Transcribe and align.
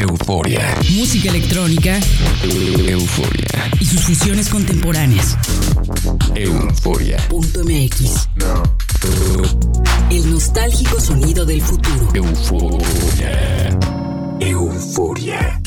euforia. 0.00 0.76
Música 0.90 1.30
electrónica. 1.30 1.98
Euforia. 2.44 3.70
Y 3.80 3.86
sus 3.86 4.02
fusiones 4.02 4.48
contemporáneas. 4.48 5.36
Euforia. 6.34 7.16
Punto 7.28 7.64
MX. 7.64 8.28
El 10.10 10.30
nostálgico 10.30 11.00
sonido 11.00 11.44
del 11.46 11.62
futuro. 11.62 12.10
Euforia. 12.14 13.78
Euforia. 14.40 15.62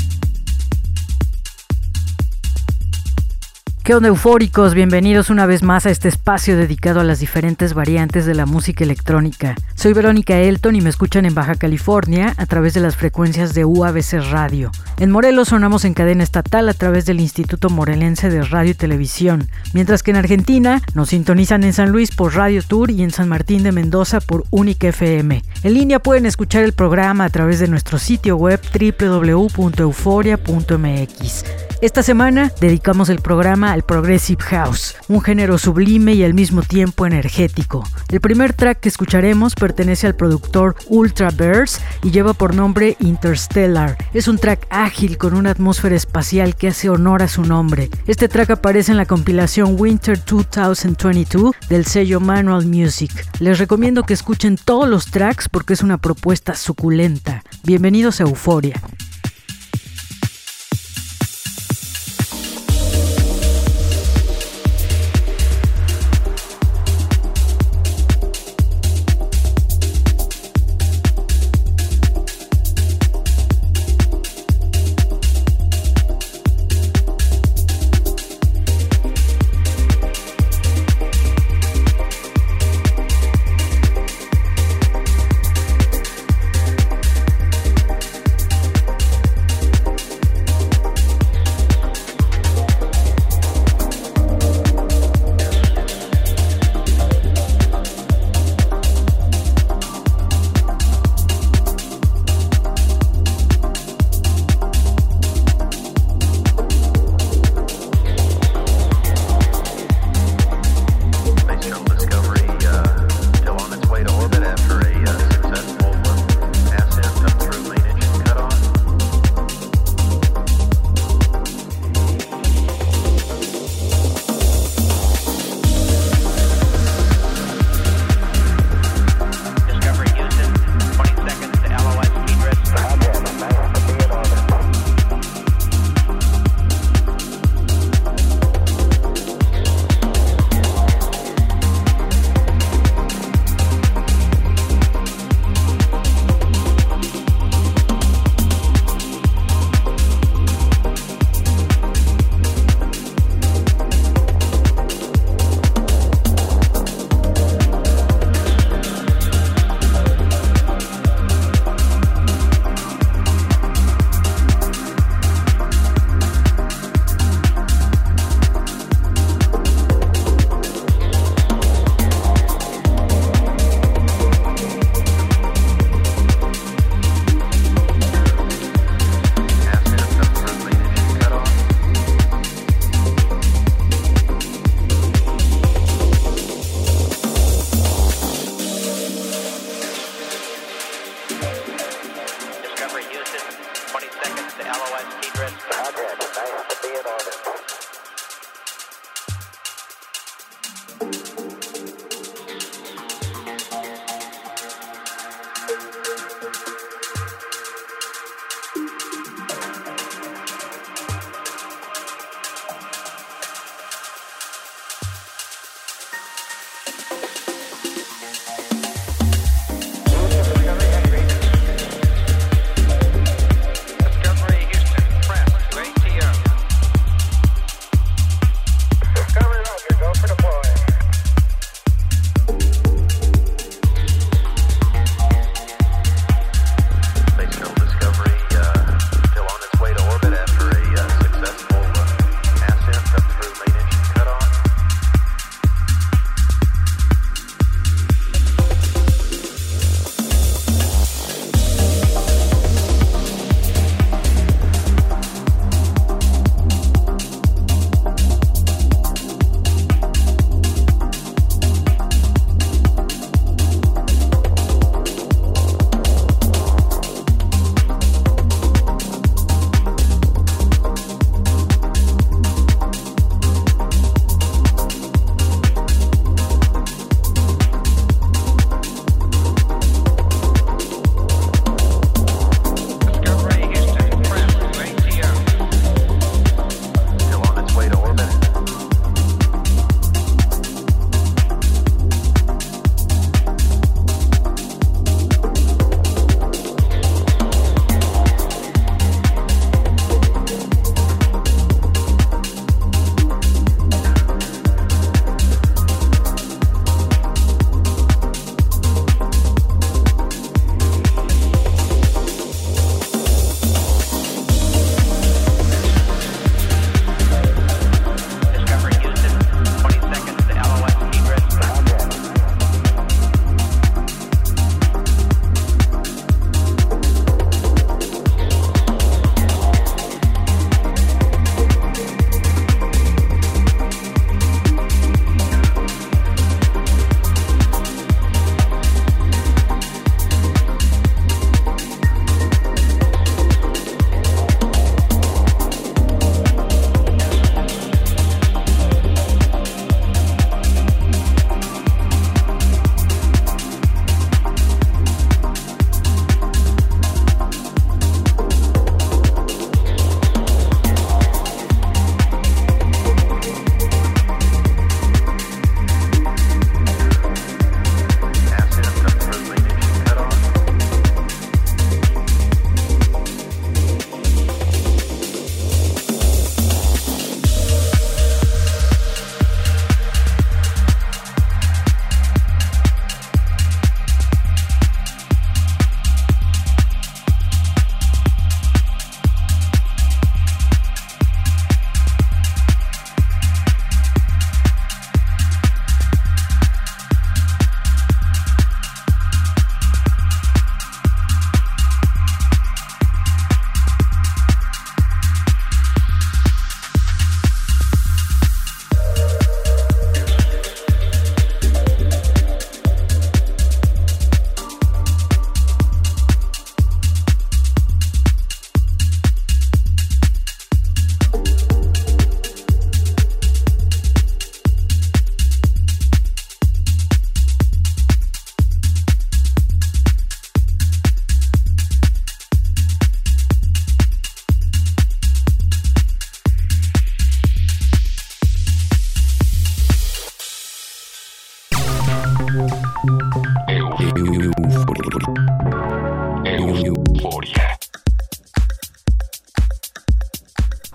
¿Qué 3.86 3.94
onda 3.94 4.08
eufóricos? 4.08 4.74
Bienvenidos 4.74 5.30
una 5.30 5.46
vez 5.46 5.62
más 5.62 5.86
a 5.86 5.92
este 5.92 6.08
espacio 6.08 6.58
dedicado 6.58 7.02
a 7.02 7.04
las 7.04 7.20
diferentes 7.20 7.76
variantes 7.76 8.26
de 8.26 8.34
la 8.34 8.48
música 8.48 8.84
electrónica. 8.84 9.54
Soy 9.76 9.94
Verónica 9.94 10.40
Elton 10.40 10.76
y 10.76 10.82
me 10.82 10.90
escuchan 10.90 11.28
en 11.28 11.36
Baja 11.36 11.54
California 11.54 12.34
a 12.38 12.48
través 12.48 12.74
de 12.74 12.80
las 12.80 12.96
frecuencias 12.96 13.54
de 13.54 13.64
UABC 13.64 14.32
Radio. 14.32 14.72
En 14.98 15.12
Morelos 15.12 15.50
sonamos 15.50 15.86
en 15.86 15.94
cadena 15.94 16.24
estatal 16.24 16.68
a 16.68 16.74
través 16.74 17.06
del 17.06 17.20
Instituto 17.20 17.70
Morelense 17.70 18.32
de 18.32 18.42
Radio 18.42 18.72
y 18.72 18.74
Televisión, 18.74 19.50
mientras 19.76 20.02
que 20.02 20.10
en 20.10 20.18
Argentina 20.18 20.82
nos 20.96 21.10
sintonizan 21.10 21.64
en 21.64 21.74
San 21.74 21.92
Luis 21.92 22.10
por 22.10 22.34
Radio 22.34 22.64
Tour 22.64 22.90
y 22.90 23.04
en 23.04 23.12
San 23.12 23.30
Martín 23.30 23.62
de 23.62 23.72
Mendoza 23.72 24.20
por 24.20 24.46
Única 24.50 24.88
FM. 24.88 25.44
En 25.62 25.74
línea 25.76 26.00
pueden 26.00 26.26
escuchar 26.26 26.64
el 26.64 26.74
programa 26.74 27.26
a 27.26 27.30
través 27.30 27.60
de 27.60 27.68
nuestro 27.68 28.00
sitio 28.00 28.36
web 28.36 28.60
www.euforia.mx. 28.74 31.46
Esta 31.82 32.04
semana 32.04 32.52
dedicamos 32.60 33.10
el 33.10 33.20
programa 33.20 33.75
al 33.76 33.84
Progressive 33.84 34.42
House, 34.42 34.96
un 35.10 35.20
género 35.20 35.58
sublime 35.58 36.14
y 36.14 36.24
al 36.24 36.34
mismo 36.34 36.62
tiempo 36.62 37.06
energético. 37.06 37.84
El 38.08 38.22
primer 38.22 38.54
track 38.54 38.80
que 38.80 38.88
escucharemos 38.88 39.54
pertenece 39.54 40.08
al 40.08 40.16
productor 40.16 40.78
Ultra 40.88 41.30
Bears 41.30 41.82
y 42.02 42.12
lleva 42.12 42.34
por 42.34 42.56
nombre 42.56 42.96
Interstellar. 43.02 43.98
Es 44.14 44.30
un 44.30 44.38
track 44.38 44.66
ágil 44.70 45.18
con 45.18 45.34
una 45.34 45.50
atmósfera 45.50 45.94
espacial 45.94 46.56
que 46.56 46.70
hace 46.70 46.90
honor 46.90 47.22
a 47.22 47.28
su 47.28 47.44
nombre. 47.44 47.90
Este 48.08 48.30
track 48.30 48.52
aparece 48.52 48.92
en 48.92 48.98
la 48.98 49.06
compilación 49.06 49.76
Winter 49.78 50.18
2022 50.24 51.54
del 51.68 51.86
sello 51.86 52.22
Manual 52.22 52.66
Music. 52.68 53.12
Les 53.42 53.60
recomiendo 53.60 54.04
que 54.04 54.14
escuchen 54.14 54.56
todos 54.56 54.88
los 54.88 55.08
tracks 55.08 55.50
porque 55.50 55.74
es 55.74 55.84
una 55.84 55.98
propuesta 55.98 56.56
suculenta. 56.56 57.44
Bienvenidos 57.66 58.22
a 58.22 58.24
Euforia. 58.24 58.82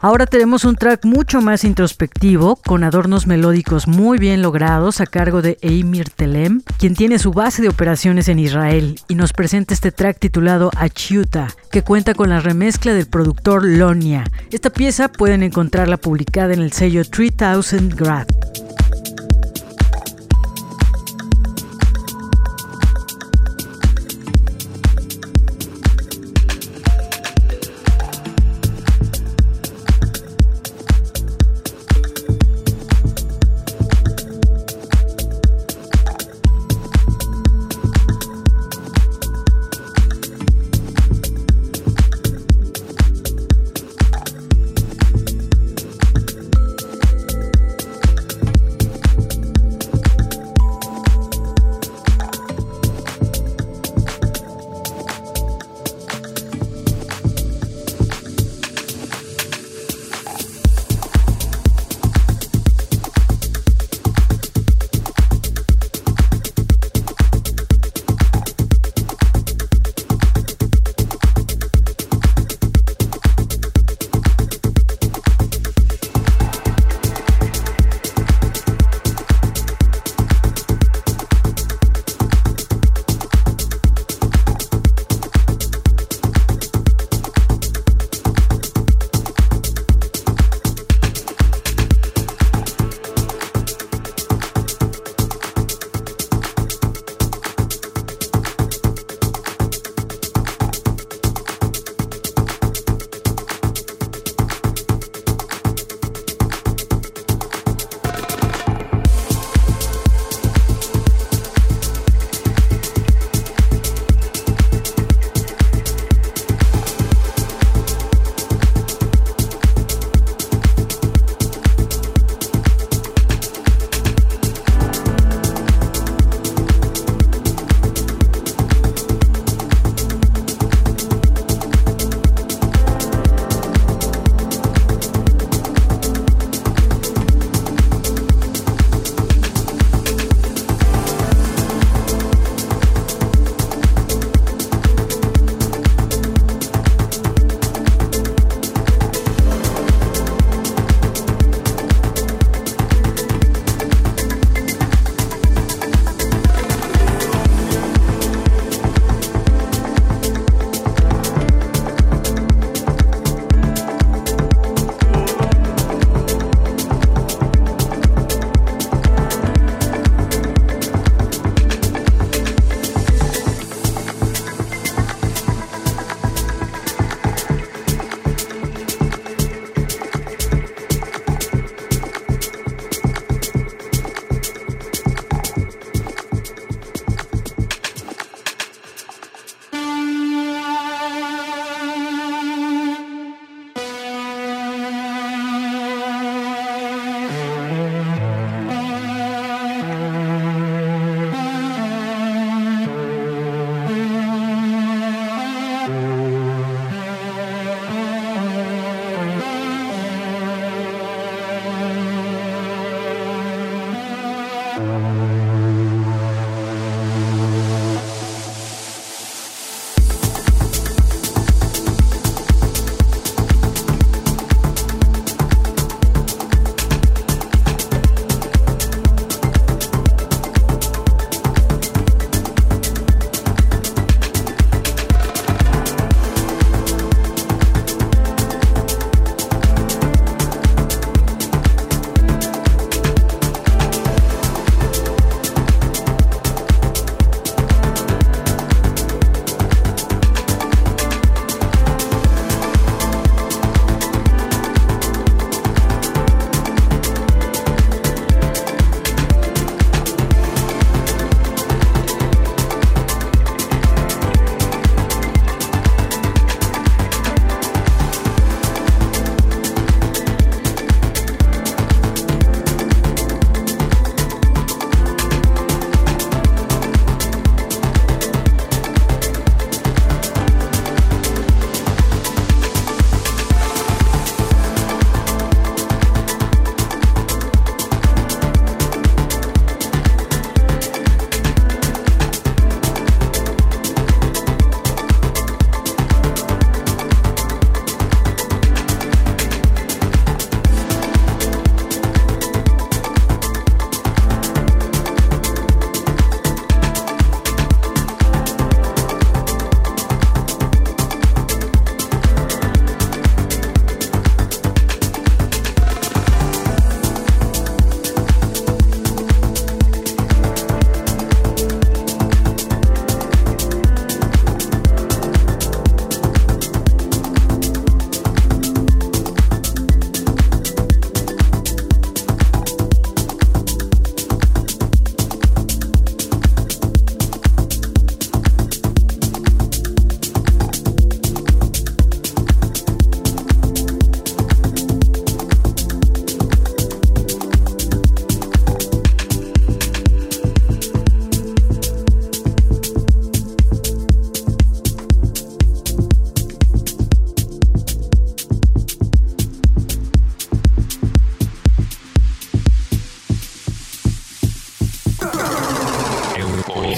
Ahora 0.03 0.25
tenemos 0.25 0.65
un 0.65 0.77
track 0.77 1.05
mucho 1.05 1.43
más 1.43 1.63
introspectivo, 1.63 2.57
con 2.57 2.85
adornos 2.85 3.27
melódicos 3.27 3.87
muy 3.87 4.17
bien 4.17 4.41
logrados 4.41 5.03
a 5.03 5.07
cargo 5.07 5.43
de 5.43 5.59
Eimir 5.61 6.09
Telem, 6.09 6.63
quien 6.79 6.95
tiene 6.95 7.19
su 7.19 7.33
base 7.33 7.61
de 7.61 7.69
operaciones 7.69 8.29
en 8.29 8.39
Israel 8.39 8.99
y 9.09 9.15
nos 9.15 9.35
presenta 9.35 9.75
este 9.75 9.93
track 9.93 10.19
titulado 10.19 10.71
Achiuta, 10.75 11.49
que 11.71 11.83
cuenta 11.83 12.15
con 12.15 12.31
la 12.31 12.41
remezcla 12.41 12.95
del 12.95 13.09
productor 13.09 13.63
Lonia. 13.63 14.25
Esta 14.51 14.71
pieza 14.71 15.09
pueden 15.09 15.43
encontrarla 15.43 15.99
publicada 15.99 16.55
en 16.55 16.63
el 16.63 16.73
sello 16.73 17.05
3000 17.05 17.95
Grad. 17.95 18.27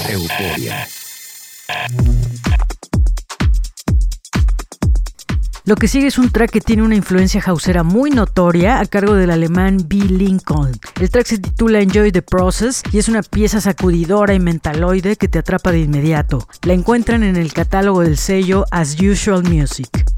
Euforia. 0.09 0.87
Lo 5.65 5.75
que 5.75 5.87
sigue 5.87 6.07
es 6.07 6.17
un 6.17 6.29
track 6.29 6.51
que 6.51 6.61
tiene 6.61 6.83
una 6.83 6.95
influencia 6.95 7.41
hausera 7.45 7.83
muy 7.83 8.11
notoria 8.11 8.79
a 8.79 8.85
cargo 8.85 9.13
del 9.13 9.31
alemán 9.31 9.77
B. 9.87 9.95
Lincoln. 9.95 10.71
El 10.99 11.09
track 11.09 11.25
se 11.25 11.37
titula 11.37 11.79
Enjoy 11.79 12.11
the 12.11 12.21
Process 12.21 12.83
y 12.91 12.97
es 12.97 13.07
una 13.07 13.23
pieza 13.23 13.61
sacudidora 13.61 14.33
y 14.33 14.39
mentaloide 14.39 15.15
que 15.15 15.29
te 15.29 15.39
atrapa 15.39 15.71
de 15.71 15.79
inmediato. 15.79 16.47
La 16.63 16.73
encuentran 16.73 17.23
en 17.23 17.37
el 17.37 17.53
catálogo 17.53 18.01
del 18.01 18.17
sello 18.17 18.65
As 18.71 18.97
Usual 18.99 19.43
Music. 19.43 20.12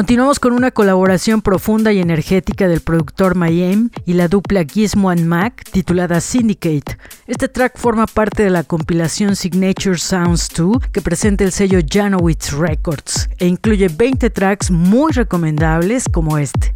Continuamos 0.00 0.40
con 0.40 0.54
una 0.54 0.70
colaboración 0.70 1.42
profunda 1.42 1.92
y 1.92 1.98
energética 1.98 2.68
del 2.68 2.80
productor 2.80 3.34
Mayhem 3.34 3.90
y 4.06 4.14
la 4.14 4.28
dupla 4.28 4.64
Gizmo 4.64 5.10
and 5.10 5.26
Mac 5.26 5.62
titulada 5.70 6.22
Syndicate. 6.22 6.96
Este 7.26 7.48
track 7.48 7.76
forma 7.76 8.06
parte 8.06 8.42
de 8.42 8.48
la 8.48 8.64
compilación 8.64 9.36
Signature 9.36 9.98
Sounds 9.98 10.48
2 10.56 10.88
que 10.90 11.02
presenta 11.02 11.44
el 11.44 11.52
sello 11.52 11.80
Janowitz 11.86 12.52
Records 12.52 13.28
e 13.38 13.46
incluye 13.46 13.88
20 13.88 14.30
tracks 14.30 14.70
muy 14.70 15.12
recomendables 15.12 16.06
como 16.10 16.38
este. 16.38 16.74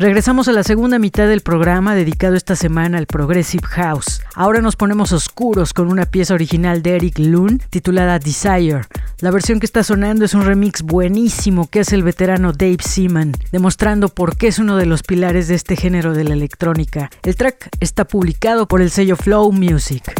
Regresamos 0.00 0.48
a 0.48 0.52
la 0.52 0.64
segunda 0.64 0.98
mitad 0.98 1.28
del 1.28 1.42
programa 1.42 1.94
dedicado 1.94 2.34
esta 2.34 2.56
semana 2.56 2.96
al 2.96 3.04
Progressive 3.04 3.66
House. 3.66 4.22
Ahora 4.34 4.62
nos 4.62 4.74
ponemos 4.74 5.12
oscuros 5.12 5.74
con 5.74 5.92
una 5.92 6.06
pieza 6.06 6.32
original 6.32 6.80
de 6.80 6.96
Eric 6.96 7.18
Loon 7.18 7.60
titulada 7.68 8.18
Desire. 8.18 8.80
La 9.18 9.30
versión 9.30 9.60
que 9.60 9.66
está 9.66 9.84
sonando 9.84 10.24
es 10.24 10.32
un 10.32 10.46
remix 10.46 10.80
buenísimo 10.80 11.68
que 11.68 11.80
hace 11.80 11.96
el 11.96 12.02
veterano 12.02 12.54
Dave 12.54 12.78
Seaman, 12.82 13.34
demostrando 13.52 14.08
por 14.08 14.38
qué 14.38 14.46
es 14.46 14.58
uno 14.58 14.78
de 14.78 14.86
los 14.86 15.02
pilares 15.02 15.48
de 15.48 15.56
este 15.56 15.76
género 15.76 16.14
de 16.14 16.24
la 16.24 16.32
electrónica. 16.32 17.10
El 17.22 17.36
track 17.36 17.68
está 17.80 18.06
publicado 18.06 18.66
por 18.66 18.80
el 18.80 18.90
sello 18.90 19.16
Flow 19.16 19.52
Music. 19.52 20.14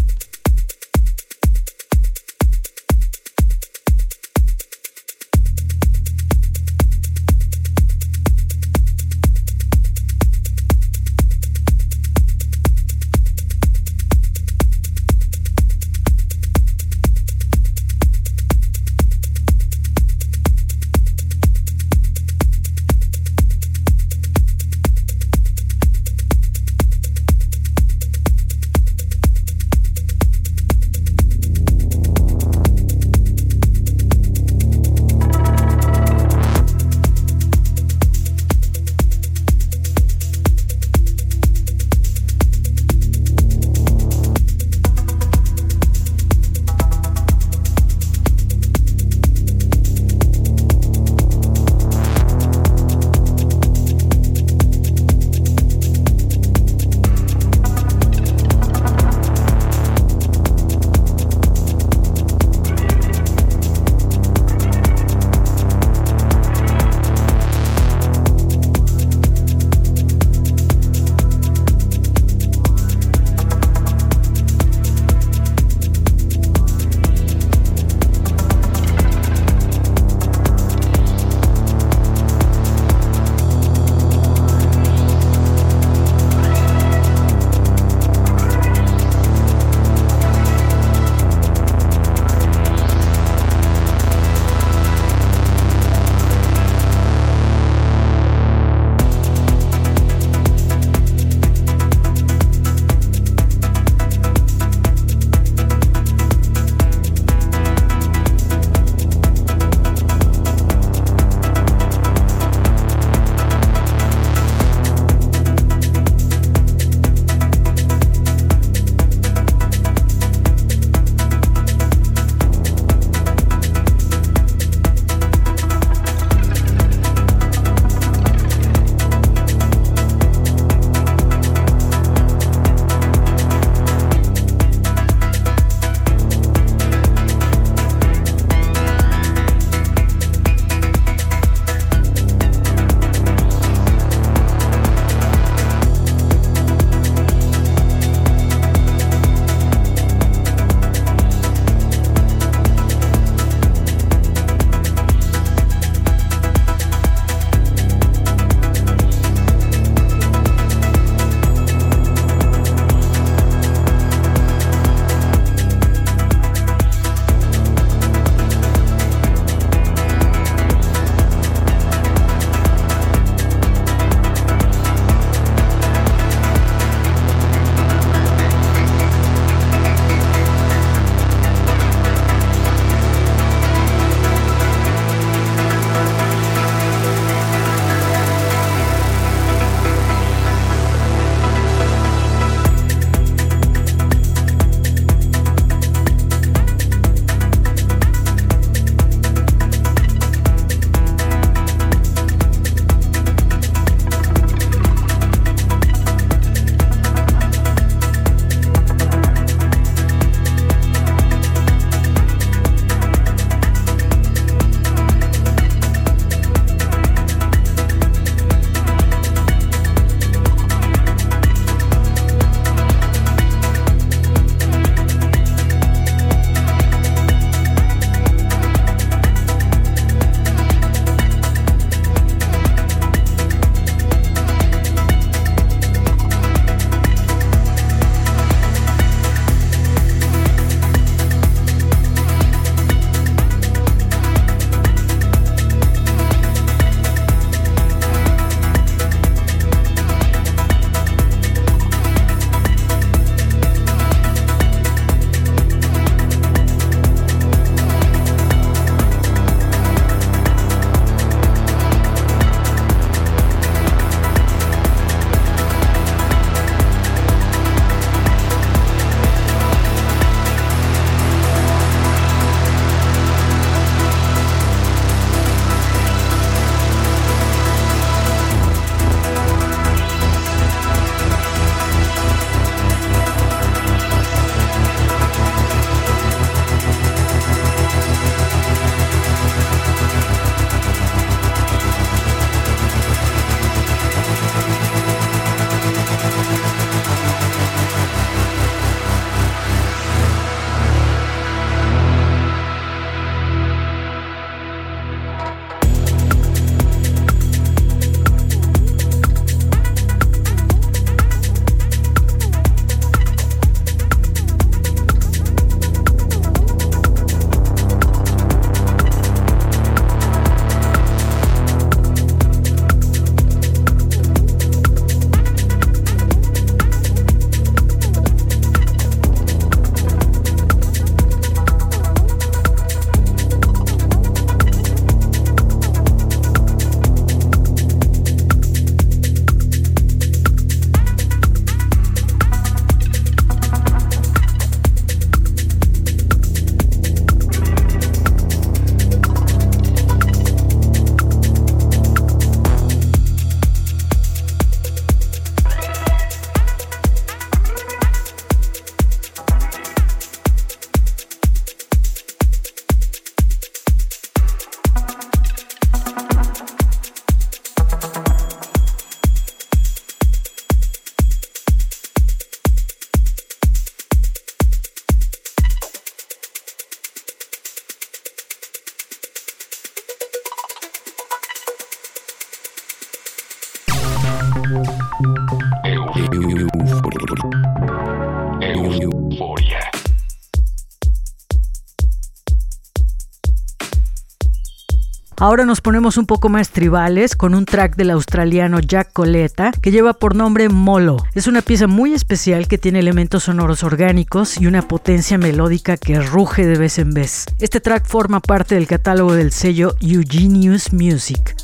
Ahora 395.50 395.64
nos 395.64 395.80
ponemos 395.80 396.16
un 396.16 396.26
poco 396.26 396.48
más 396.48 396.70
tribales 396.70 397.34
con 397.34 397.56
un 397.56 397.64
track 397.64 397.96
del 397.96 398.10
australiano 398.10 398.78
Jack 398.78 399.12
Coletta 399.12 399.72
que 399.72 399.90
lleva 399.90 400.12
por 400.12 400.36
nombre 400.36 400.68
Molo. 400.68 401.16
Es 401.34 401.48
una 401.48 401.60
pieza 401.60 401.88
muy 401.88 402.14
especial 402.14 402.68
que 402.68 402.78
tiene 402.78 403.00
elementos 403.00 403.42
sonoros 403.42 403.82
orgánicos 403.82 404.60
y 404.60 404.68
una 404.68 404.82
potencia 404.82 405.38
melódica 405.38 405.96
que 405.96 406.20
ruge 406.20 406.64
de 406.66 406.78
vez 406.78 407.00
en 407.00 407.10
vez. 407.10 407.46
Este 407.58 407.80
track 407.80 408.06
forma 408.06 408.38
parte 408.38 408.76
del 408.76 408.86
catálogo 408.86 409.34
del 409.34 409.50
sello 409.50 409.96
Eugenius 410.00 410.92
Music. 410.92 411.56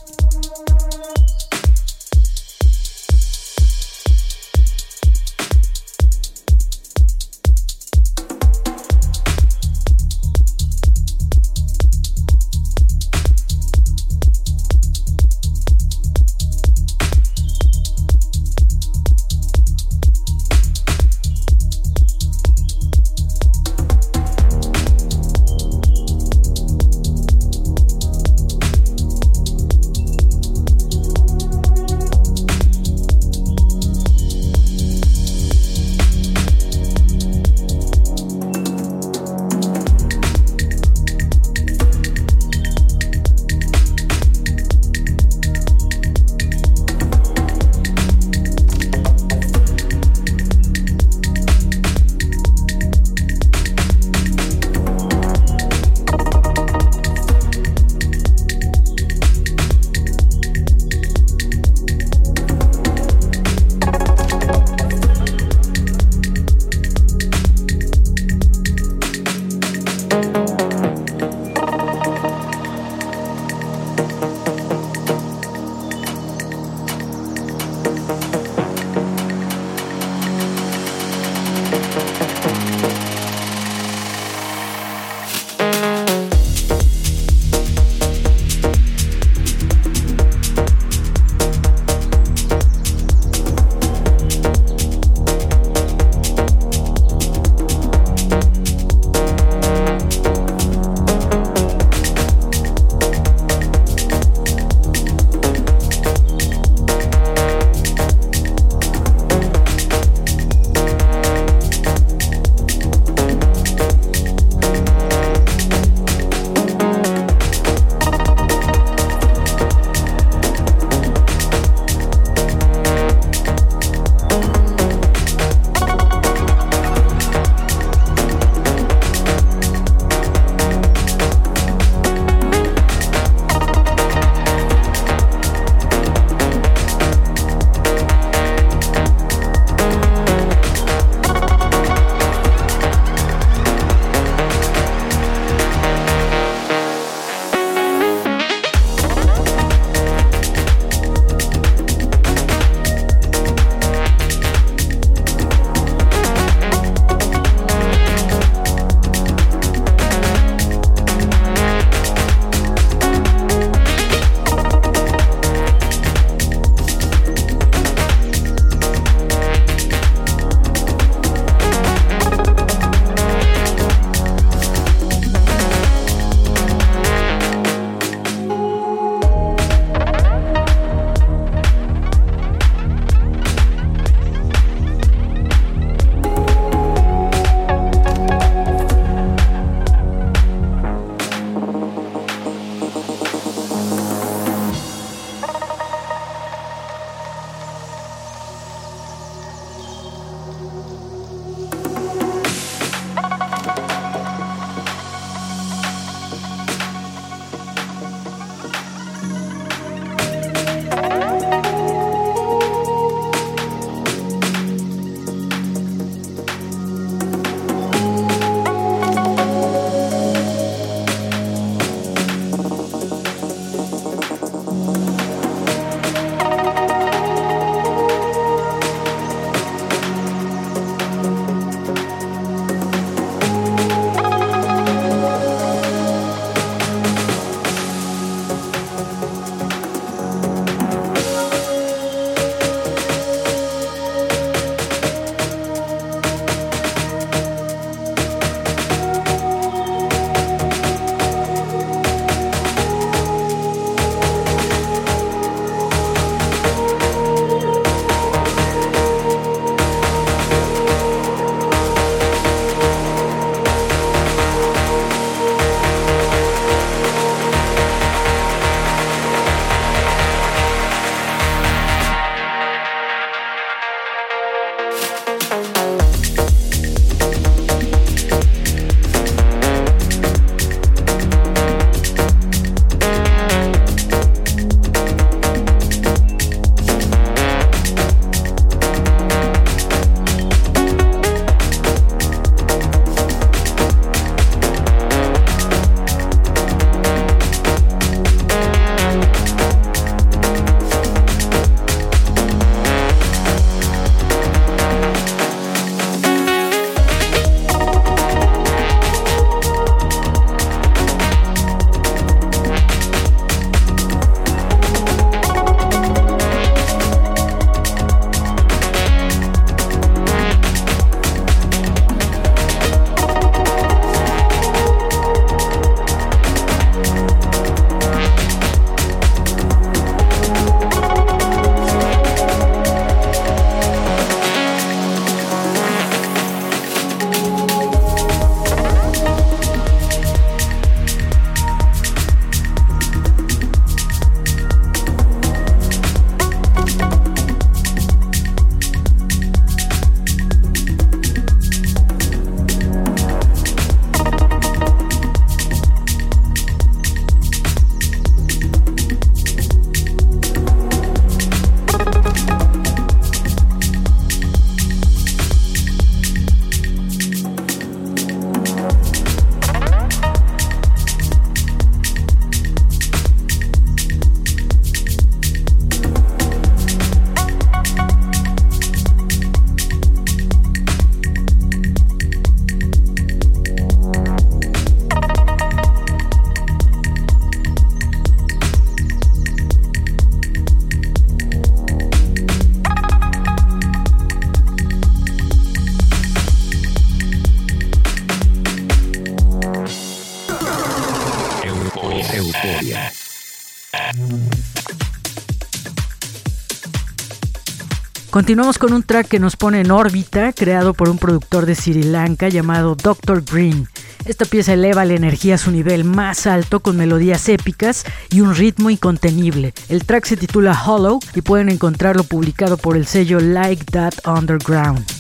Continuamos 408.37 408.77
con 408.77 408.93
un 408.93 409.03
track 409.03 409.29
que 409.29 409.39
nos 409.39 409.57
pone 409.57 409.81
en 409.81 409.91
órbita, 409.91 410.53
creado 410.53 410.93
por 410.93 411.09
un 411.09 411.17
productor 411.17 411.65
de 411.65 411.75
Sri 411.75 412.03
Lanka 412.03 412.51
llamado 412.51 412.95
Dr. 412.95 413.43
Green. 413.43 413.89
Esta 414.27 414.45
pieza 414.45 414.75
eleva 414.75 415.07
la 415.07 415.15
energía 415.15 415.55
a 415.55 415.59
su 415.59 415.71
nivel 415.71 416.05
más 416.05 416.47
alto 416.47 416.81
con 416.81 416.99
melodías 416.99 417.49
épicas 417.49 418.05
y 418.29 418.43
un 418.43 418.55
ritmo 418.55 418.91
incontenible. 418.91 419.73
El 419.89 420.05
track 420.05 420.27
se 420.27 420.37
titula 420.37 420.79
Hollow 420.79 421.19
y 421.35 421.41
pueden 421.41 421.71
encontrarlo 421.71 422.25
publicado 422.25 422.77
por 422.77 422.99
el 422.99 423.07
sello 423.07 423.41
Like 423.41 423.87
That 423.87 424.13
Underground. 424.27 425.16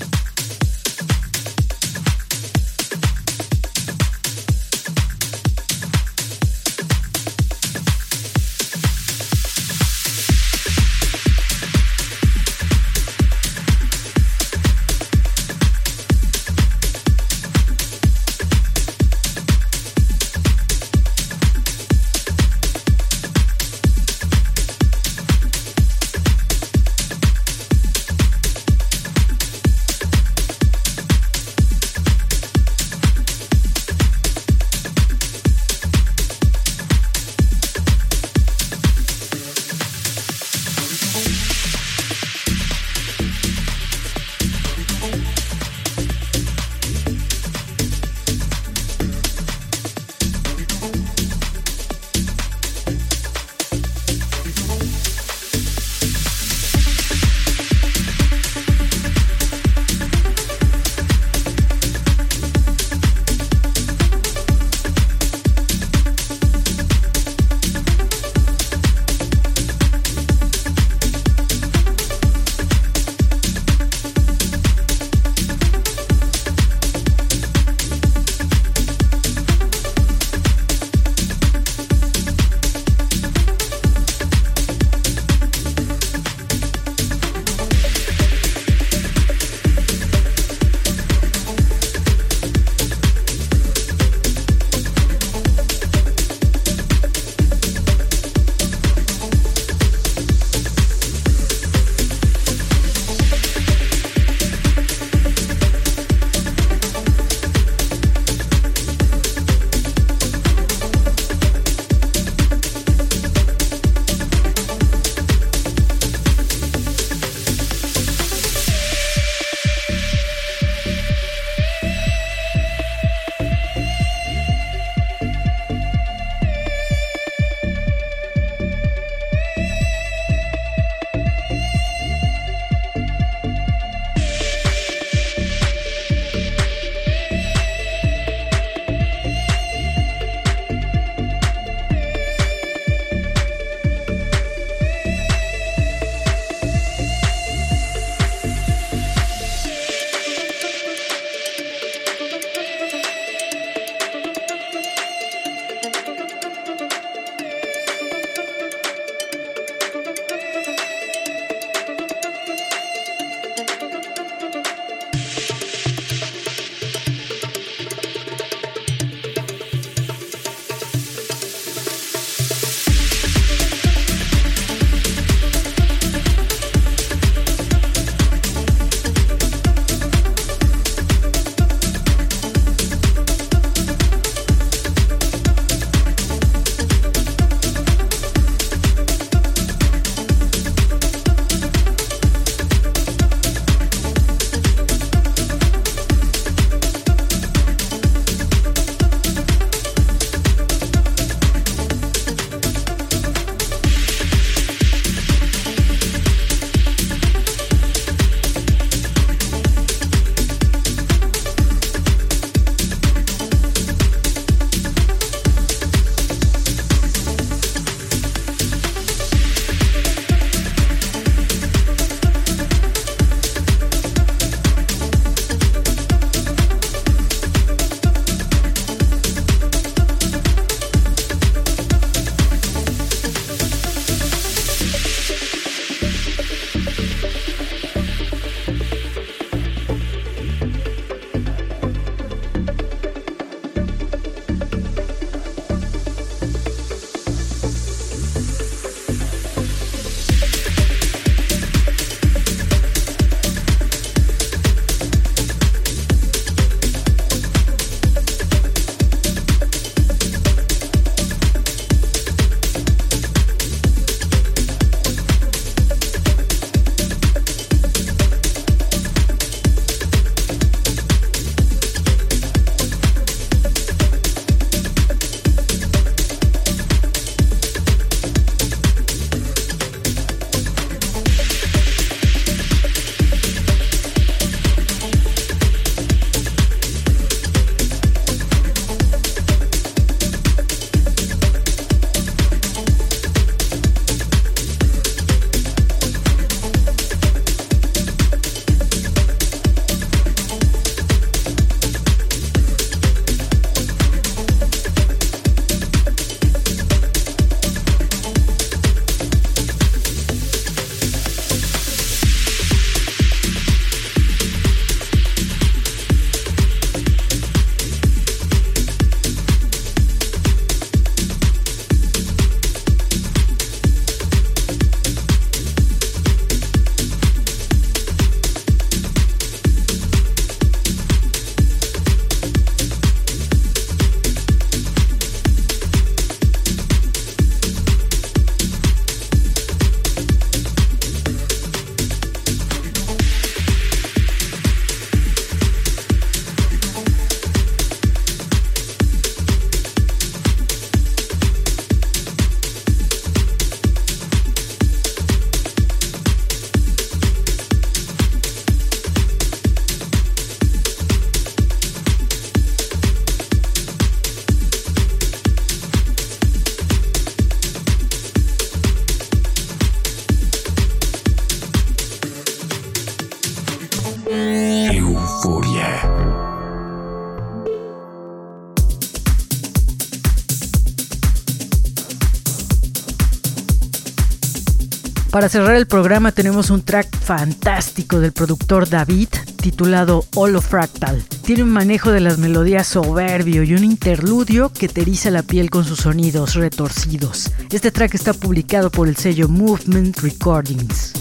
Para 385.36 385.50
cerrar 385.50 385.76
el 385.76 385.86
programa 385.86 386.32
tenemos 386.32 386.70
un 386.70 386.80
track 386.80 387.14
fantástico 387.14 388.20
del 388.20 388.32
productor 388.32 388.88
David 388.88 389.28
titulado 389.60 390.24
Holofractal. 390.34 391.22
Tiene 391.44 391.62
un 391.62 391.68
manejo 391.68 392.10
de 392.10 392.20
las 392.20 392.38
melodías 392.38 392.86
soberbio 392.86 393.62
y 393.62 393.74
un 393.74 393.84
interludio 393.84 394.72
que 394.72 394.88
te 394.88 395.02
eriza 395.02 395.30
la 395.30 395.42
piel 395.42 395.68
con 395.68 395.84
sus 395.84 395.98
sonidos 395.98 396.54
retorcidos. 396.54 397.52
Este 397.70 397.90
track 397.90 398.14
está 398.14 398.32
publicado 398.32 398.88
por 398.90 399.08
el 399.08 399.16
sello 399.16 399.46
Movement 399.46 400.20
Recordings. 400.20 401.12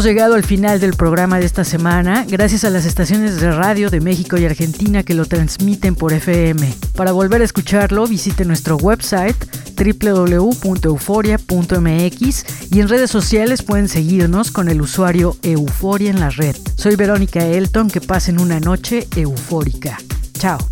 Hemos 0.00 0.08
llegado 0.08 0.34
al 0.34 0.44
final 0.44 0.80
del 0.80 0.94
programa 0.94 1.38
de 1.38 1.44
esta 1.44 1.62
semana, 1.62 2.24
gracias 2.26 2.64
a 2.64 2.70
las 2.70 2.86
estaciones 2.86 3.38
de 3.38 3.52
radio 3.52 3.90
de 3.90 4.00
México 4.00 4.38
y 4.38 4.46
Argentina 4.46 5.02
que 5.02 5.12
lo 5.12 5.26
transmiten 5.26 5.94
por 5.94 6.14
FM. 6.14 6.74
Para 6.96 7.12
volver 7.12 7.42
a 7.42 7.44
escucharlo, 7.44 8.06
visite 8.06 8.46
nuestro 8.46 8.78
website 8.78 9.36
www.euforia.mx 9.76 12.44
y 12.72 12.80
en 12.80 12.88
redes 12.88 13.10
sociales 13.10 13.62
pueden 13.62 13.88
seguirnos 13.88 14.50
con 14.50 14.70
el 14.70 14.80
usuario 14.80 15.36
Euforia 15.42 16.08
en 16.08 16.20
la 16.20 16.30
red. 16.30 16.56
Soy 16.76 16.96
Verónica 16.96 17.44
Elton, 17.44 17.90
que 17.90 18.00
pasen 18.00 18.40
una 18.40 18.58
noche 18.58 19.06
eufórica. 19.14 19.98
Chao. 20.32 20.69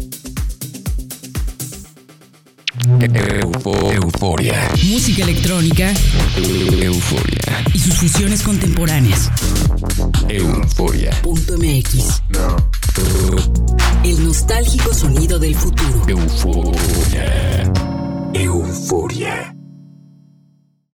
Euforia. 3.00 4.72
Música 4.88 5.22
electrónica 5.22 5.92
Euforia. 6.36 7.64
y 7.72 7.78
sus 7.78 7.94
fusiones 7.94 8.42
contemporáneas. 8.42 9.30
Euforia. 10.28 11.12
Punto 11.22 11.56
MX. 11.58 12.22
El 14.04 14.24
nostálgico 14.24 14.92
sonido 14.92 15.38
del 15.38 15.54
futuro. 15.54 16.02
Euforia. 16.08 17.72
Euforia. 18.34 19.57